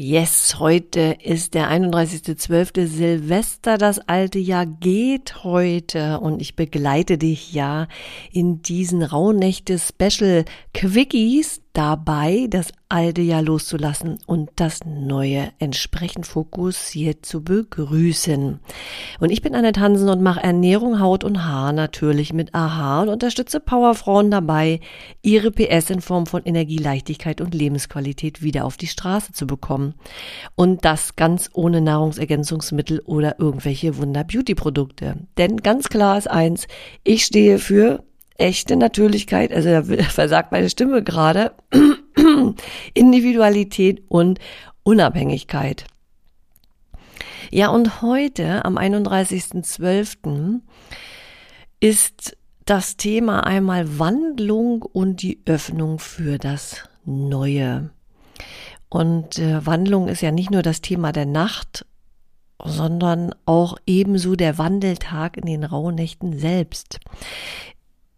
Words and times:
Yes, 0.00 0.60
heute 0.60 1.16
ist 1.24 1.54
der 1.54 1.72
31.12. 1.72 2.86
Silvester. 2.86 3.78
Das 3.78 3.98
alte 3.98 4.38
Jahr 4.38 4.64
geht 4.64 5.42
heute 5.42 6.20
und 6.20 6.40
ich 6.40 6.54
begleite 6.54 7.18
dich 7.18 7.52
ja 7.52 7.88
in 8.30 8.62
diesen 8.62 9.02
Rauhnächte 9.02 9.76
Special 9.76 10.44
Quickies 10.72 11.62
dabei, 11.78 12.48
das 12.50 12.72
alte 12.88 13.22
Jahr 13.22 13.40
loszulassen 13.40 14.18
und 14.26 14.50
das 14.56 14.80
neue 14.84 15.52
entsprechend 15.60 16.26
fokussiert 16.26 17.24
zu 17.24 17.44
begrüßen. 17.44 18.58
Und 19.20 19.30
ich 19.30 19.42
bin 19.42 19.54
Annette 19.54 19.80
Hansen 19.80 20.08
und 20.08 20.20
mache 20.20 20.42
Ernährung, 20.42 20.98
Haut 20.98 21.22
und 21.22 21.44
Haar 21.44 21.72
natürlich 21.72 22.32
mit 22.32 22.52
AHA 22.52 23.02
und 23.02 23.08
unterstütze 23.10 23.60
Powerfrauen 23.60 24.28
dabei, 24.28 24.80
ihre 25.22 25.52
PS 25.52 25.90
in 25.90 26.00
Form 26.00 26.26
von 26.26 26.42
Energie, 26.44 26.78
Leichtigkeit 26.78 27.40
und 27.40 27.54
Lebensqualität 27.54 28.42
wieder 28.42 28.64
auf 28.64 28.76
die 28.76 28.88
Straße 28.88 29.32
zu 29.32 29.46
bekommen. 29.46 29.94
Und 30.56 30.84
das 30.84 31.14
ganz 31.14 31.48
ohne 31.52 31.80
Nahrungsergänzungsmittel 31.80 33.02
oder 33.04 33.38
irgendwelche 33.38 33.96
Wunder-Beauty-Produkte. 33.98 35.28
Denn 35.36 35.58
ganz 35.58 35.88
klar 35.88 36.18
ist 36.18 36.28
eins, 36.28 36.66
ich 37.04 37.24
stehe 37.24 37.60
für 37.60 38.02
echte 38.38 38.76
Natürlichkeit, 38.76 39.52
also 39.52 39.68
da 39.68 39.82
versagt 40.08 40.52
meine 40.52 40.70
Stimme 40.70 41.02
gerade, 41.02 41.52
Individualität 42.94 44.02
und 44.08 44.38
Unabhängigkeit. 44.84 45.84
Ja, 47.50 47.68
und 47.68 48.02
heute, 48.02 48.64
am 48.64 48.78
31.12., 48.78 50.60
ist 51.80 52.36
das 52.64 52.96
Thema 52.96 53.46
einmal 53.46 53.98
Wandlung 53.98 54.82
und 54.82 55.22
die 55.22 55.40
Öffnung 55.46 55.98
für 55.98 56.38
das 56.38 56.84
Neue. 57.04 57.90
Und 58.90 59.38
äh, 59.38 59.64
Wandlung 59.64 60.08
ist 60.08 60.20
ja 60.20 60.30
nicht 60.30 60.50
nur 60.50 60.62
das 60.62 60.82
Thema 60.82 61.12
der 61.12 61.24
Nacht, 61.26 61.86
sondern 62.62 63.34
auch 63.46 63.76
ebenso 63.86 64.34
der 64.34 64.58
Wandeltag 64.58 65.36
in 65.36 65.46
den 65.46 65.64
Rauhnächten 65.64 66.38
selbst 66.38 66.98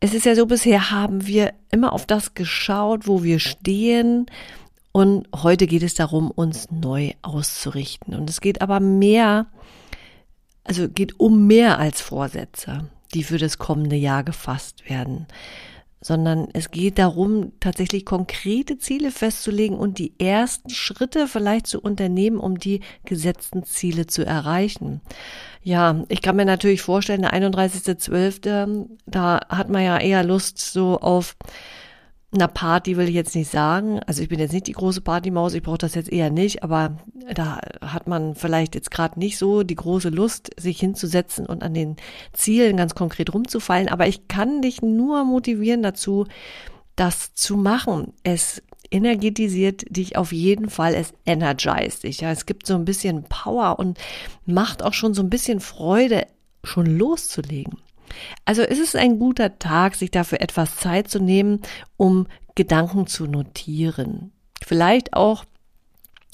es 0.00 0.14
ist 0.14 0.24
ja 0.24 0.34
so, 0.34 0.46
bisher 0.46 0.90
haben 0.90 1.26
wir 1.26 1.52
immer 1.70 1.92
auf 1.92 2.06
das 2.06 2.34
geschaut, 2.34 3.06
wo 3.06 3.22
wir 3.22 3.38
stehen. 3.38 4.26
Und 4.92 5.28
heute 5.34 5.66
geht 5.66 5.82
es 5.82 5.94
darum, 5.94 6.30
uns 6.30 6.70
neu 6.70 7.12
auszurichten. 7.22 8.14
Und 8.14 8.28
es 8.28 8.40
geht 8.40 8.62
aber 8.62 8.80
mehr, 8.80 9.46
also 10.64 10.88
geht 10.88 11.20
um 11.20 11.46
mehr 11.46 11.78
als 11.78 12.00
Vorsätze, 12.00 12.88
die 13.14 13.22
für 13.22 13.38
das 13.38 13.58
kommende 13.58 13.96
Jahr 13.96 14.24
gefasst 14.24 14.88
werden 14.88 15.26
sondern 16.00 16.48
es 16.54 16.70
geht 16.70 16.98
darum, 16.98 17.52
tatsächlich 17.60 18.06
konkrete 18.06 18.78
Ziele 18.78 19.10
festzulegen 19.10 19.76
und 19.78 19.98
die 19.98 20.18
ersten 20.18 20.70
Schritte 20.70 21.28
vielleicht 21.28 21.66
zu 21.66 21.80
unternehmen, 21.80 22.38
um 22.38 22.58
die 22.58 22.80
gesetzten 23.04 23.64
Ziele 23.64 24.06
zu 24.06 24.24
erreichen. 24.24 25.02
Ja, 25.62 26.04
ich 26.08 26.22
kann 26.22 26.36
mir 26.36 26.46
natürlich 26.46 26.80
vorstellen, 26.80 27.22
der 27.22 27.34
31.12., 27.34 28.86
da 29.06 29.40
hat 29.48 29.68
man 29.68 29.82
ja 29.82 29.98
eher 29.98 30.24
Lust 30.24 30.58
so 30.58 30.98
auf 30.98 31.36
einer 32.32 32.48
Party 32.48 32.96
will 32.96 33.08
ich 33.08 33.14
jetzt 33.14 33.34
nicht 33.34 33.50
sagen. 33.50 34.00
Also 34.06 34.22
ich 34.22 34.28
bin 34.28 34.38
jetzt 34.38 34.52
nicht 34.52 34.68
die 34.68 34.72
große 34.72 35.00
Partymaus, 35.00 35.54
ich 35.54 35.62
brauche 35.62 35.78
das 35.78 35.94
jetzt 35.94 36.12
eher 36.12 36.30
nicht, 36.30 36.62
aber 36.62 36.96
da 37.34 37.60
hat 37.80 38.06
man 38.06 38.34
vielleicht 38.34 38.74
jetzt 38.74 38.90
gerade 38.90 39.18
nicht 39.18 39.36
so 39.36 39.62
die 39.64 39.74
große 39.74 40.10
Lust, 40.10 40.50
sich 40.56 40.78
hinzusetzen 40.78 41.46
und 41.46 41.62
an 41.62 41.74
den 41.74 41.96
Zielen 42.32 42.76
ganz 42.76 42.94
konkret 42.94 43.34
rumzufallen. 43.34 43.88
Aber 43.88 44.06
ich 44.06 44.28
kann 44.28 44.62
dich 44.62 44.80
nur 44.80 45.24
motivieren 45.24 45.82
dazu, 45.82 46.26
das 46.94 47.34
zu 47.34 47.56
machen. 47.56 48.12
Es 48.22 48.62
energetisiert 48.92 49.84
dich 49.88 50.16
auf 50.16 50.32
jeden 50.32 50.70
Fall, 50.70 50.94
es 50.94 51.12
energized 51.26 52.04
dich. 52.04 52.20
Ja, 52.20 52.30
es 52.30 52.46
gibt 52.46 52.66
so 52.66 52.74
ein 52.74 52.84
bisschen 52.84 53.24
Power 53.24 53.78
und 53.78 53.98
macht 54.46 54.82
auch 54.82 54.94
schon 54.94 55.14
so 55.14 55.22
ein 55.22 55.30
bisschen 55.30 55.60
Freude, 55.60 56.26
schon 56.62 56.86
loszulegen. 56.86 57.78
Also 58.44 58.62
ist 58.62 58.80
es 58.80 58.96
ein 58.96 59.18
guter 59.18 59.58
Tag, 59.58 59.94
sich 59.94 60.10
dafür 60.10 60.40
etwas 60.40 60.76
Zeit 60.76 61.08
zu 61.08 61.20
nehmen, 61.20 61.60
um 61.96 62.26
Gedanken 62.54 63.06
zu 63.06 63.26
notieren. 63.26 64.32
Vielleicht 64.62 65.14
auch 65.14 65.44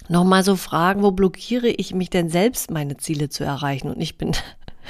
nochmal 0.09 0.43
so 0.43 0.57
fragen, 0.57 1.03
wo 1.03 1.11
blockiere 1.11 1.69
ich 1.69 1.95
mich 1.95 2.11
denn 2.11 2.29
selbst, 2.29 2.71
meine 2.71 2.97
Ziele 2.97 3.29
zu 3.29 3.45
erreichen? 3.45 3.91
Und 3.91 4.01
ich 4.01 4.19
bin, 4.19 4.33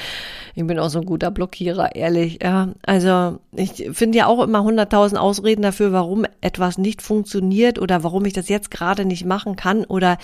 ich 0.54 0.66
bin 0.66 0.78
auch 0.78 0.88
so 0.88 1.00
ein 1.00 1.06
guter 1.06 1.30
Blockierer, 1.30 1.94
ehrlich. 1.94 2.38
Ja, 2.42 2.72
also 2.84 3.38
ich 3.52 3.90
finde 3.92 4.18
ja 4.18 4.26
auch 4.26 4.42
immer 4.42 4.62
hunderttausend 4.62 5.20
Ausreden 5.20 5.62
dafür, 5.62 5.92
warum 5.92 6.26
etwas 6.40 6.78
nicht 6.78 7.02
funktioniert 7.02 7.78
oder 7.78 8.02
warum 8.02 8.24
ich 8.24 8.32
das 8.32 8.48
jetzt 8.48 8.70
gerade 8.70 9.04
nicht 9.04 9.24
machen 9.24 9.56
kann 9.56 9.84
oder 9.84 10.18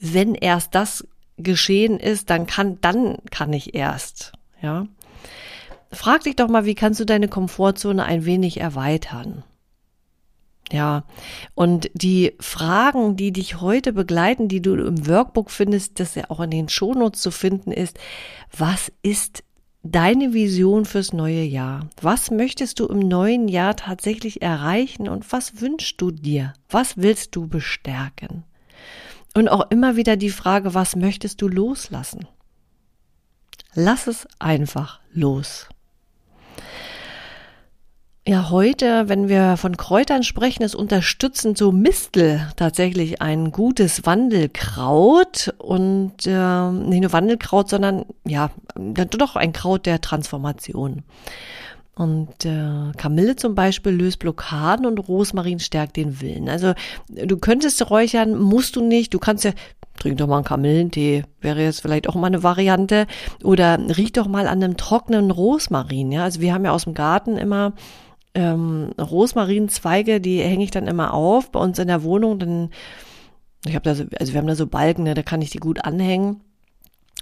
wenn 0.00 0.34
erst 0.34 0.74
das 0.74 1.06
geschehen 1.36 2.00
ist, 2.00 2.30
dann 2.30 2.46
kann, 2.46 2.78
dann 2.80 3.18
kann 3.30 3.52
ich 3.52 3.74
erst. 3.74 4.32
Ja 4.60 4.86
frag 5.92 6.24
dich 6.24 6.36
doch 6.36 6.48
mal, 6.48 6.64
wie 6.64 6.74
kannst 6.74 7.00
du 7.00 7.04
deine 7.04 7.28
Komfortzone 7.28 8.04
ein 8.04 8.24
wenig 8.24 8.60
erweitern? 8.60 9.44
Ja, 10.70 11.04
und 11.54 11.90
die 11.94 12.34
Fragen, 12.40 13.16
die 13.16 13.32
dich 13.32 13.60
heute 13.60 13.92
begleiten, 13.92 14.48
die 14.48 14.60
du 14.60 14.74
im 14.74 15.06
Workbook 15.06 15.50
findest, 15.50 15.98
das 15.98 16.14
ja 16.14 16.24
auch 16.28 16.40
in 16.40 16.50
den 16.50 16.68
Shownotes 16.68 17.22
zu 17.22 17.30
finden 17.30 17.72
ist, 17.72 17.98
was 18.54 18.92
ist 19.02 19.44
deine 19.82 20.34
Vision 20.34 20.84
fürs 20.84 21.12
neue 21.14 21.42
Jahr? 21.42 21.88
Was 22.02 22.30
möchtest 22.30 22.80
du 22.80 22.86
im 22.86 22.98
neuen 22.98 23.48
Jahr 23.48 23.76
tatsächlich 23.76 24.42
erreichen 24.42 25.08
und 25.08 25.30
was 25.32 25.60
wünschst 25.60 26.00
du 26.00 26.10
dir? 26.10 26.52
Was 26.68 26.98
willst 26.98 27.34
du 27.34 27.46
bestärken? 27.46 28.44
Und 29.34 29.48
auch 29.48 29.70
immer 29.70 29.96
wieder 29.96 30.16
die 30.16 30.30
Frage, 30.30 30.74
was 30.74 30.96
möchtest 30.96 31.40
du 31.40 31.48
loslassen? 31.48 32.26
Lass 33.74 34.06
es 34.06 34.26
einfach 34.38 35.00
los. 35.12 35.68
Ja, 38.28 38.50
heute, 38.50 39.08
wenn 39.08 39.28
wir 39.30 39.56
von 39.56 39.78
Kräutern 39.78 40.22
sprechen, 40.22 40.62
ist 40.62 40.74
unterstützend 40.74 41.56
so 41.56 41.72
Mistel 41.72 42.46
tatsächlich 42.56 43.22
ein 43.22 43.52
gutes 43.52 44.04
Wandelkraut 44.04 45.54
und 45.56 46.26
äh, 46.26 46.70
nicht 46.70 47.00
nur 47.00 47.12
Wandelkraut, 47.14 47.70
sondern 47.70 48.04
ja, 48.26 48.50
doch 48.76 49.36
ein 49.36 49.54
Kraut 49.54 49.86
der 49.86 50.02
Transformation. 50.02 51.04
Und 51.94 52.44
äh, 52.44 52.92
Kamille 52.98 53.34
zum 53.36 53.54
Beispiel 53.54 53.92
löst 53.92 54.18
Blockaden 54.18 54.84
und 54.84 54.98
Rosmarin 54.98 55.58
stärkt 55.58 55.96
den 55.96 56.20
Willen. 56.20 56.50
Also 56.50 56.74
du 57.08 57.38
könntest 57.38 57.90
räuchern, 57.90 58.38
musst 58.38 58.76
du 58.76 58.84
nicht. 58.84 59.14
Du 59.14 59.18
kannst 59.18 59.44
ja, 59.44 59.52
trink 59.98 60.18
doch 60.18 60.26
mal 60.26 60.36
einen 60.36 60.44
Kamillentee, 60.44 61.24
wäre 61.40 61.62
jetzt 61.62 61.80
vielleicht 61.80 62.08
auch 62.08 62.14
mal 62.14 62.28
eine 62.28 62.42
Variante. 62.42 63.06
Oder 63.42 63.78
riech 63.78 64.12
doch 64.12 64.28
mal 64.28 64.46
an 64.46 64.62
einem 64.62 64.76
trockenen 64.76 65.30
Rosmarin. 65.30 66.12
Ja, 66.12 66.24
also 66.24 66.40
wir 66.40 66.54
haben 66.54 66.64
ja 66.64 66.72
aus 66.72 66.84
dem 66.84 66.94
Garten 66.94 67.36
immer 67.36 67.74
ähm, 68.34 68.90
Rosmarinzweige, 68.98 70.20
die 70.20 70.40
hänge 70.40 70.64
ich 70.64 70.70
dann 70.70 70.86
immer 70.86 71.14
auf 71.14 71.50
bei 71.50 71.60
uns 71.60 71.78
in 71.78 71.88
der 71.88 72.02
Wohnung. 72.02 72.38
Dann, 72.38 72.70
ich 73.66 73.74
habe 73.74 73.84
da 73.84 73.94
so, 73.94 74.04
also 74.18 74.32
wir 74.32 74.38
haben 74.38 74.46
da 74.46 74.54
so 74.54 74.66
Balken, 74.66 75.02
ne, 75.02 75.14
da 75.14 75.22
kann 75.22 75.42
ich 75.42 75.50
die 75.50 75.58
gut 75.58 75.84
anhängen. 75.84 76.40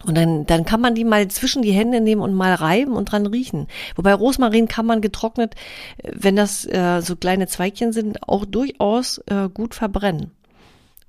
Und 0.04 0.14
dann, 0.14 0.44
dann 0.44 0.66
kann 0.66 0.82
man 0.82 0.94
die 0.94 1.04
mal 1.04 1.26
zwischen 1.28 1.62
die 1.62 1.72
Hände 1.72 2.02
nehmen 2.02 2.20
und 2.20 2.34
mal 2.34 2.52
reiben 2.52 2.92
und 2.92 3.10
dran 3.10 3.26
riechen. 3.26 3.66
Wobei 3.94 4.12
Rosmarin 4.12 4.68
kann 4.68 4.84
man 4.84 5.00
getrocknet, 5.00 5.54
wenn 6.02 6.36
das 6.36 6.66
äh, 6.66 7.00
so 7.00 7.16
kleine 7.16 7.46
Zweigchen 7.46 7.94
sind, 7.94 8.22
auch 8.28 8.44
durchaus 8.44 9.18
äh, 9.26 9.48
gut 9.48 9.74
verbrennen. 9.74 10.32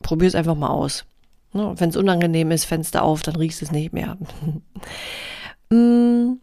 Probier 0.01 0.29
es 0.29 0.35
einfach 0.35 0.55
mal 0.55 0.69
aus. 0.69 1.05
Ne? 1.57 1.73
Wenn 1.77 1.89
es 1.89 1.97
unangenehm 1.97 2.51
ist, 2.51 2.65
Fenster 2.65 3.03
auf, 3.03 3.21
dann 3.21 3.35
riechst 3.35 3.61
es 3.61 3.71
nicht 3.71 3.91
mehr. 3.91 4.17
mm, 5.69 6.39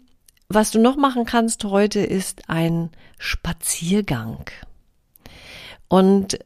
was 0.49 0.71
du 0.71 0.79
noch 0.79 0.97
machen 0.97 1.25
kannst 1.25 1.65
heute 1.65 2.01
ist 2.01 2.43
ein 2.49 2.91
Spaziergang. 3.19 4.51
Und 5.89 6.39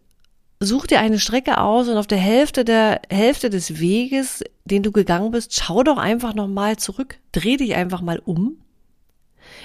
such 0.61 0.87
dir 0.87 1.01
eine 1.01 1.19
Strecke 1.19 1.59
aus 1.59 1.89
und 1.89 1.97
auf 1.97 2.07
der 2.07 2.19
Hälfte 2.19 2.65
der 2.65 3.01
Hälfte 3.11 3.51
des 3.51 3.81
Weges, 3.81 4.45
den 4.65 4.83
du 4.83 4.93
gegangen 4.93 5.31
bist, 5.31 5.55
schau 5.55 5.83
doch 5.83 5.99
einfach 5.99 6.35
nochmal 6.35 6.77
zurück, 6.77 7.19
dreh 7.33 7.57
dich 7.57 7.75
einfach 7.75 8.01
mal 8.01 8.19
um 8.19 8.59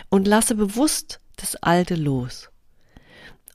und 0.09 0.27
lasse 0.27 0.55
bewusst 0.55 1.19
das 1.35 1.55
Alte 1.57 1.95
los. 1.95 2.49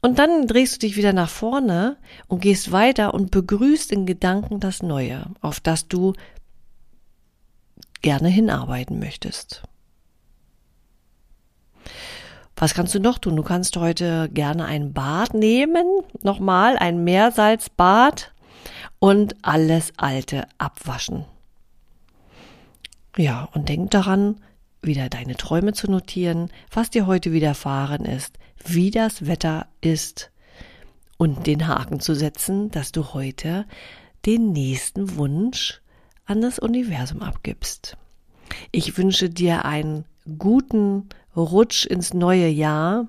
Und 0.00 0.18
dann 0.18 0.46
drehst 0.46 0.76
du 0.76 0.86
dich 0.86 0.96
wieder 0.96 1.12
nach 1.12 1.28
vorne 1.28 1.96
und 2.28 2.40
gehst 2.40 2.70
weiter 2.70 3.14
und 3.14 3.30
begrüßt 3.30 3.90
in 3.92 4.06
Gedanken 4.06 4.60
das 4.60 4.82
Neue, 4.82 5.26
auf 5.40 5.60
das 5.60 5.88
du 5.88 6.12
gerne 8.00 8.28
hinarbeiten 8.28 8.98
möchtest. 8.98 9.62
Was 12.56 12.74
kannst 12.74 12.94
du 12.94 13.00
noch 13.00 13.18
tun? 13.18 13.36
Du 13.36 13.42
kannst 13.42 13.76
heute 13.76 14.28
gerne 14.32 14.64
ein 14.64 14.92
Bad 14.92 15.34
nehmen, 15.34 15.86
nochmal 16.22 16.76
ein 16.76 17.04
Meersalzbad 17.04 18.32
und 18.98 19.36
alles 19.42 19.92
Alte 19.96 20.46
abwaschen. 20.58 21.24
Ja, 23.16 23.48
und 23.52 23.68
denk 23.68 23.90
daran, 23.90 24.40
wieder 24.82 25.08
deine 25.08 25.36
Träume 25.36 25.72
zu 25.72 25.90
notieren, 25.90 26.50
was 26.72 26.90
dir 26.90 27.06
heute 27.06 27.32
widerfahren 27.32 28.04
ist, 28.04 28.38
wie 28.64 28.90
das 28.90 29.26
Wetter 29.26 29.66
ist 29.80 30.30
und 31.16 31.46
den 31.46 31.66
Haken 31.66 32.00
zu 32.00 32.14
setzen, 32.14 32.70
dass 32.70 32.92
du 32.92 33.12
heute 33.12 33.66
den 34.26 34.52
nächsten 34.52 35.16
Wunsch 35.16 35.80
an 36.26 36.40
das 36.40 36.58
Universum 36.58 37.22
abgibst. 37.22 37.96
Ich 38.72 38.96
wünsche 38.96 39.28
dir 39.30 39.64
einen 39.64 40.04
guten 40.38 41.08
Rutsch 41.36 41.86
ins 41.86 42.14
neue 42.14 42.48
Jahr. 42.48 43.08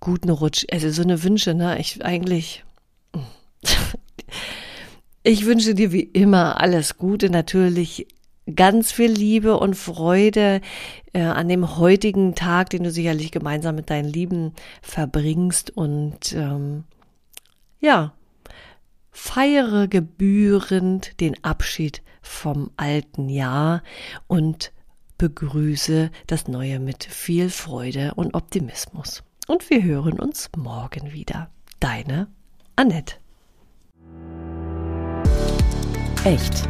Guten 0.00 0.30
Rutsch, 0.30 0.66
also 0.70 0.90
so 0.90 1.02
eine 1.02 1.22
Wünsche, 1.22 1.54
ne? 1.54 1.78
Ich 1.78 2.04
eigentlich. 2.04 2.64
Ich 5.24 5.46
wünsche 5.46 5.76
dir 5.76 5.92
wie 5.92 6.00
immer 6.00 6.60
alles 6.60 6.96
Gute, 6.96 7.30
natürlich 7.30 8.08
ganz 8.54 8.92
viel 8.92 9.10
Liebe 9.10 9.58
und 9.58 9.74
Freude 9.74 10.60
äh, 11.12 11.22
an 11.22 11.48
dem 11.48 11.78
heutigen 11.78 12.34
Tag, 12.34 12.70
den 12.70 12.84
du 12.84 12.90
sicherlich 12.90 13.30
gemeinsam 13.30 13.74
mit 13.74 13.90
deinen 13.90 14.08
Lieben 14.08 14.52
verbringst 14.82 15.70
und 15.70 16.32
ähm, 16.34 16.84
ja, 17.80 18.12
feiere 19.10 19.88
gebührend 19.88 21.20
den 21.20 21.42
Abschied 21.44 22.02
vom 22.22 22.70
alten 22.76 23.28
Jahr 23.28 23.82
und 24.26 24.72
begrüße 25.18 26.10
das 26.26 26.48
Neue 26.48 26.80
mit 26.80 27.04
viel 27.04 27.50
Freude 27.50 28.14
und 28.16 28.34
Optimismus. 28.34 29.22
Und 29.46 29.70
wir 29.70 29.82
hören 29.82 30.18
uns 30.18 30.50
morgen 30.56 31.12
wieder. 31.12 31.50
Deine 31.78 32.28
Annette. 32.76 33.16
Echt. 36.24 36.68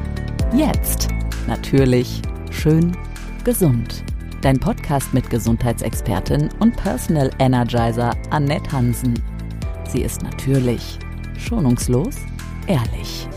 Jetzt. 0.54 1.08
Natürlich. 1.46 2.22
Schön. 2.50 2.96
Gesund. 3.44 4.04
Dein 4.42 4.58
Podcast 4.58 5.12
mit 5.14 5.28
Gesundheitsexpertin 5.30 6.48
und 6.60 6.76
Personal 6.76 7.30
Energizer 7.38 8.16
Annette 8.30 8.70
Hansen. 8.70 9.14
Sie 9.88 10.02
ist 10.02 10.22
natürlich, 10.22 10.98
schonungslos, 11.36 12.16
ehrlich. 12.66 13.28